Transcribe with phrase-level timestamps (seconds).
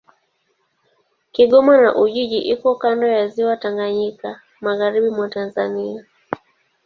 [1.33, 6.05] Kigoma na Ujiji iko kando ya Ziwa Tanganyika, magharibi mwa Tanzania.